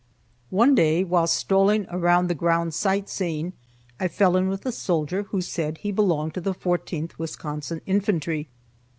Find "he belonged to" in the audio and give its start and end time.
5.77-6.41